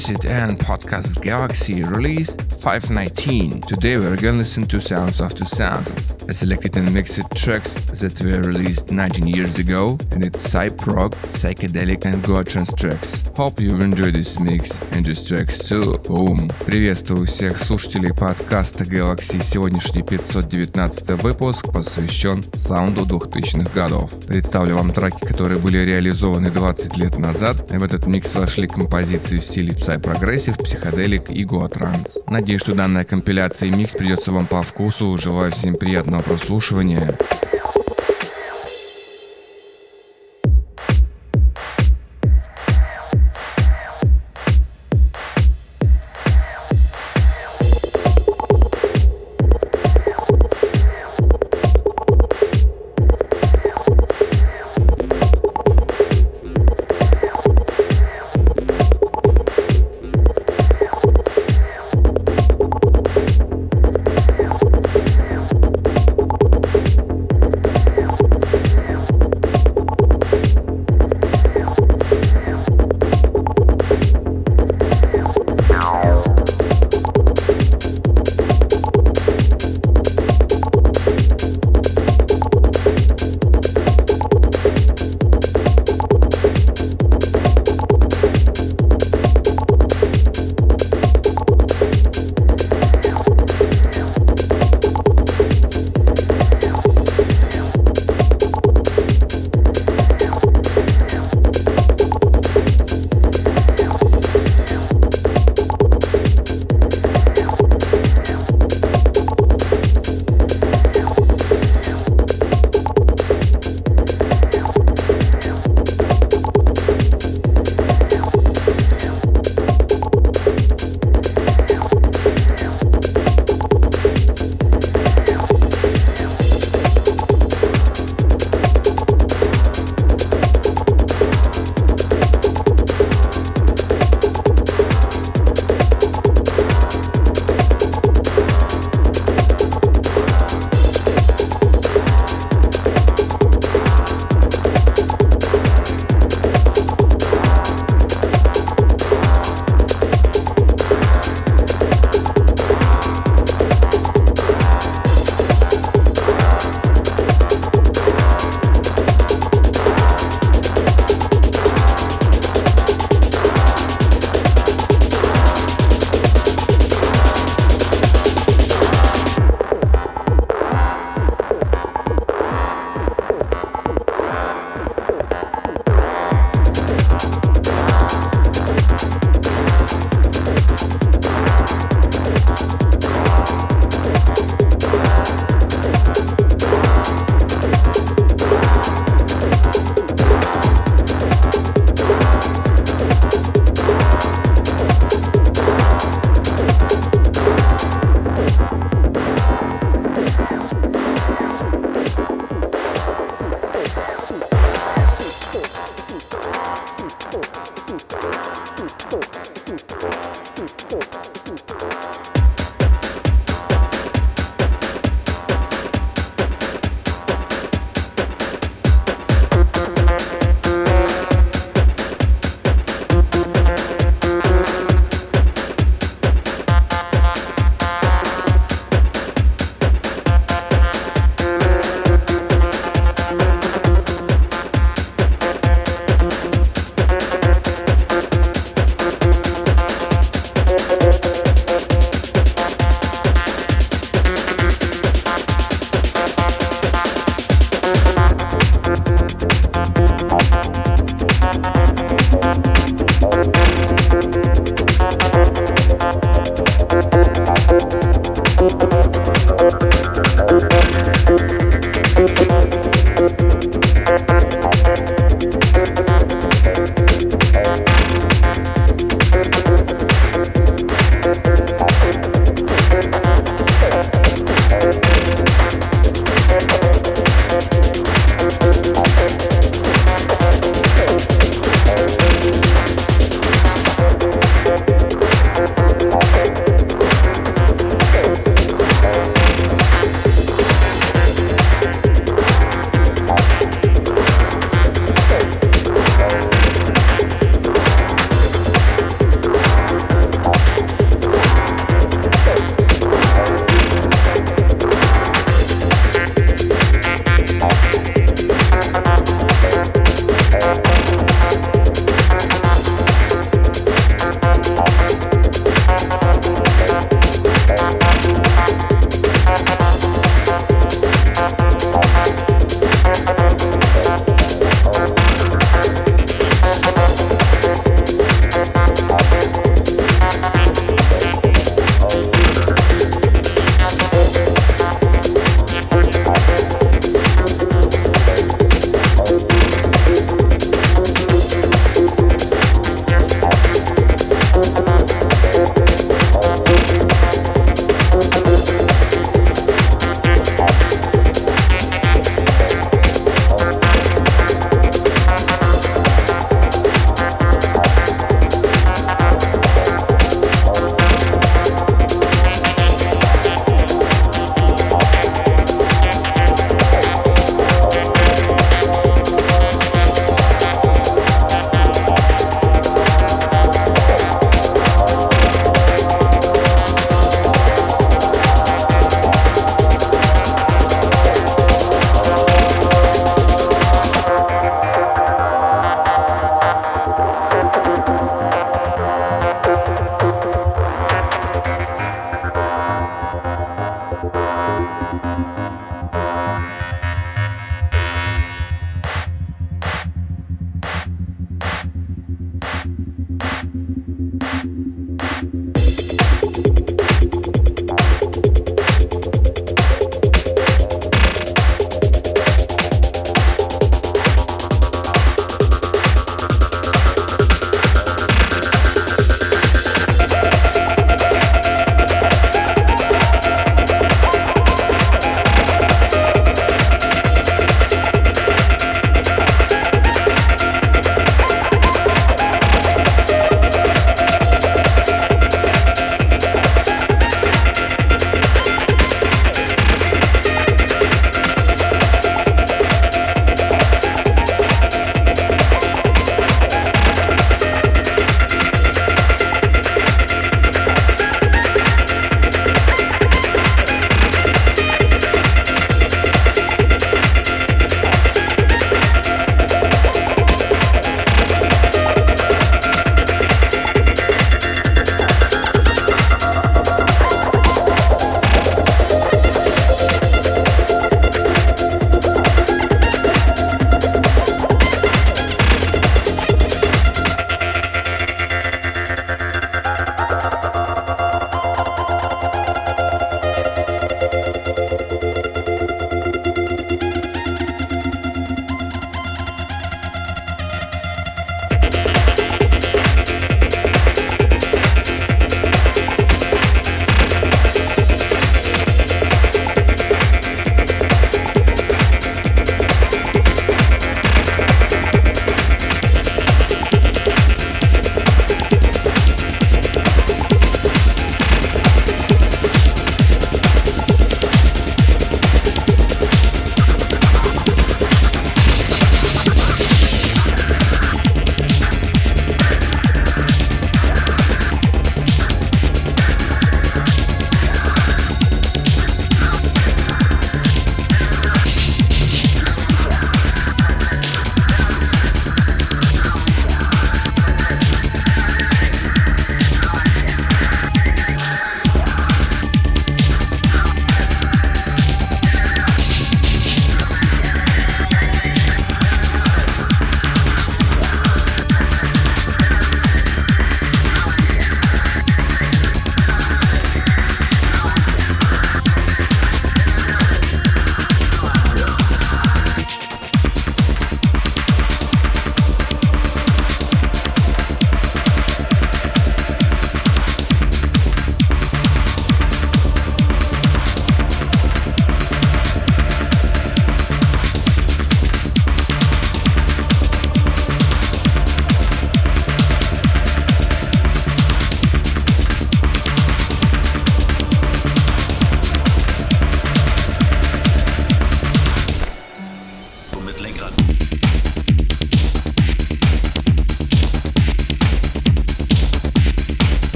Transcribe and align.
Acid 0.00 0.24
and 0.24 0.58
Podcast 0.58 1.20
Galaxy 1.20 1.82
release 1.82 2.30
519. 2.62 3.60
Today 3.60 3.98
we're 3.98 4.16
gonna 4.16 4.38
listen 4.38 4.62
to 4.62 4.80
Sounds 4.80 5.20
of 5.20 5.28
2000s, 5.34 6.26
I 6.26 6.32
selected 6.32 6.74
and 6.78 6.94
mixed 6.94 7.20
tracks 7.36 7.70
that 8.00 8.18
were 8.24 8.40
released 8.40 8.90
19 8.90 9.26
years 9.26 9.58
ago, 9.58 9.98
and 10.12 10.24
it's 10.24 10.40
psy-prog, 10.50 11.14
psychedelic 11.16 12.06
and 12.06 12.22
goa 12.24 12.44
trance 12.44 12.72
tracks. 12.72 13.29
Hope 13.40 13.62
you 13.62 13.74
enjoy 13.78 14.10
this 14.10 14.38
mix 14.38 14.70
and 14.92 15.02
these 15.02 15.24
tracks 15.24 15.64
too. 15.64 15.98
Boom! 16.06 16.52
Приветствую 16.66 17.26
всех 17.26 17.56
слушателей 17.56 18.12
подкаста 18.12 18.84
Galaxy. 18.84 19.42
Сегодняшний 19.42 20.02
519 20.02 21.22
выпуск 21.22 21.72
посвящен 21.72 22.42
саунду 22.42 23.06
2000-х 23.06 23.70
годов. 23.74 24.10
Представлю 24.26 24.76
вам 24.76 24.90
треки, 24.90 25.24
которые 25.24 25.58
были 25.58 25.78
реализованы 25.78 26.50
20 26.50 26.98
лет 26.98 27.16
назад, 27.16 27.72
и 27.72 27.78
в 27.78 27.82
этот 27.82 28.06
микс 28.06 28.34
вошли 28.34 28.66
композиции 28.66 29.36
в 29.36 29.44
стиле 29.46 29.72
psy-progressive, 29.72 30.58
psychedelic 30.58 31.30
и 31.30 31.42
goa 31.46 31.70
trance. 31.70 32.08
Надеюсь, 32.26 32.60
что 32.60 32.74
данная 32.74 33.04
компиляция 33.04 33.70
и 33.70 33.72
микс 33.72 33.92
придется 33.92 34.32
вам 34.32 34.44
по 34.44 34.62
вкусу. 34.62 35.16
Желаю 35.16 35.50
всем 35.52 35.76
приятного 35.76 36.20
прослушивания. 36.20 37.16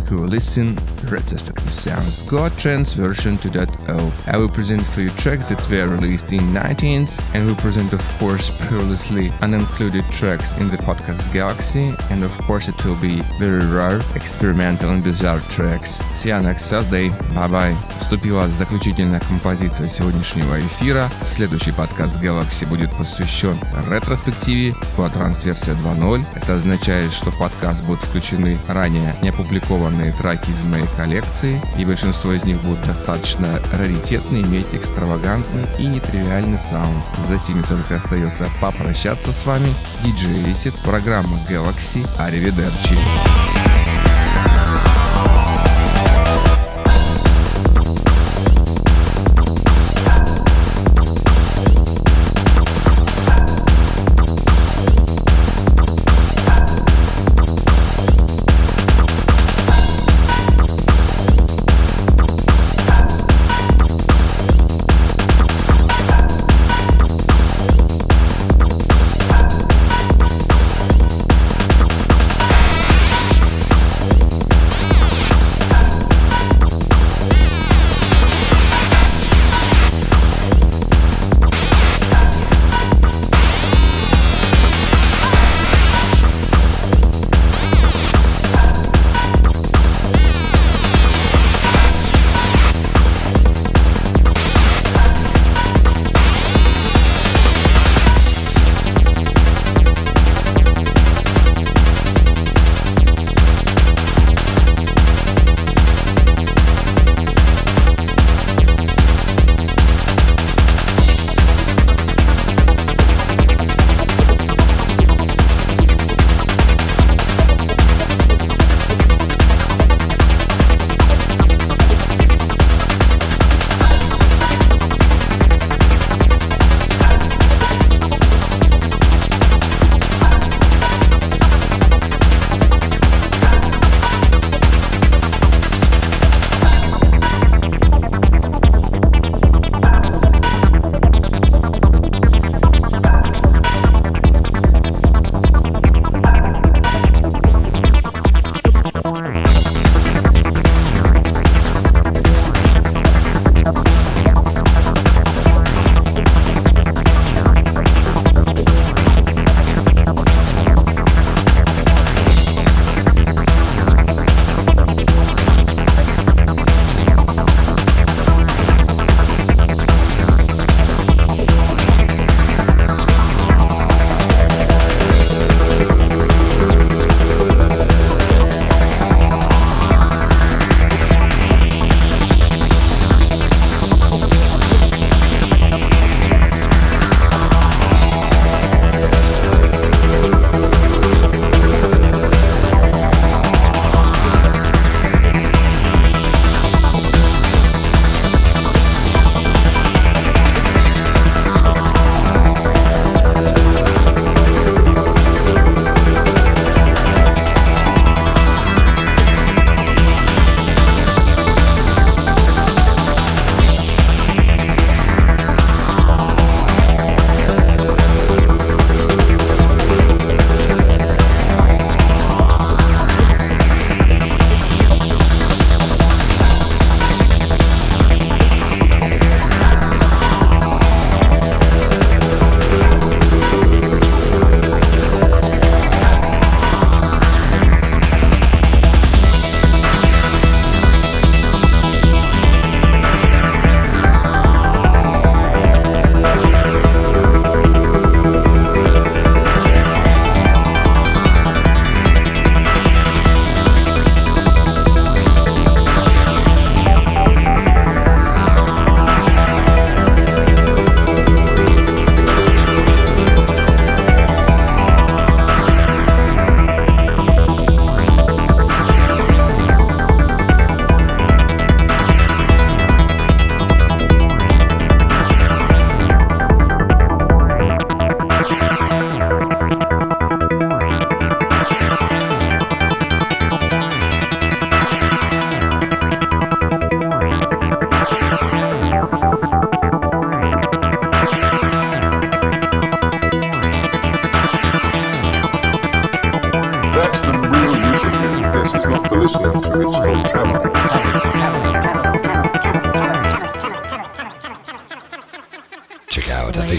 Week 0.00 0.10
we 0.10 0.16
will 0.16 0.28
listen 0.28 0.76
retrospective 1.04 1.72
sounds 1.72 2.28
God 2.28 2.56
Trance 2.58 2.92
version 2.92 3.38
2.0. 3.38 4.12
I 4.32 4.36
will 4.36 4.48
present 4.48 4.84
for 4.88 5.00
you 5.00 5.10
tracks 5.10 5.48
that 5.48 5.70
were 5.70 5.88
released 5.88 6.32
in 6.32 6.40
19th 6.52 7.10
and 7.34 7.46
will 7.46 7.56
present 7.56 7.92
of 7.92 8.02
course 8.18 8.46
previously 8.68 9.30
unincluded 9.40 10.08
tracks 10.12 10.50
in 10.58 10.68
the 10.68 10.76
podcast 10.78 11.32
Galaxy 11.32 11.92
and 12.10 12.22
of 12.22 12.32
course 12.38 12.68
it 12.68 12.84
will 12.84 13.00
be 13.00 13.22
very 13.38 13.64
rare, 13.66 14.00
experimental 14.14 14.90
and 14.90 15.02
bizarre 15.02 15.40
tracks. 15.40 15.94
See 16.18 16.28
you 16.28 16.40
next 16.40 16.66
Thursday. 16.66 17.08
Bye 17.34 17.48
bye. 17.48 17.97
Вступила 18.08 18.48
заключительная 18.58 19.20
композиция 19.20 19.86
сегодняшнего 19.86 20.58
эфира. 20.58 21.10
Следующий 21.36 21.72
подкаст 21.72 22.16
Galaxy 22.24 22.66
будет 22.66 22.90
посвящен 22.92 23.58
ретроспективе 23.90 24.74
Quatrans 24.96 25.44
версия 25.44 25.72
2.0. 25.72 26.24
Это 26.34 26.54
означает, 26.54 27.12
что 27.12 27.30
в 27.30 27.38
подкаст 27.38 27.84
будут 27.84 28.02
включены 28.04 28.58
ранее 28.66 29.14
не 29.20 29.28
опубликованные 29.28 30.14
треки 30.14 30.48
из 30.48 30.66
моей 30.68 30.86
коллекции, 30.96 31.60
и 31.76 31.84
большинство 31.84 32.32
из 32.32 32.42
них 32.44 32.58
будут 32.62 32.80
достаточно 32.86 33.60
раритетны, 33.74 34.38
иметь 34.38 34.68
экстравагантный 34.72 35.66
и 35.78 35.86
нетривиальный 35.86 36.60
саунд. 36.70 37.04
За 37.28 37.38
сими 37.38 37.60
только 37.60 37.96
остается 37.96 38.48
попрощаться 38.58 39.34
с 39.34 39.44
вами. 39.44 39.74
DJ 40.02 40.46
Acid, 40.46 40.74
программа 40.82 41.36
Galaxy. 41.46 42.08
Аривидерчи. 42.16 42.94
Check 42.94 43.37